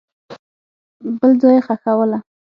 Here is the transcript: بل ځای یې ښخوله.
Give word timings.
بل 1.19 1.31
ځای 1.41 1.55
یې 1.57 1.61
ښخوله. 1.65 2.19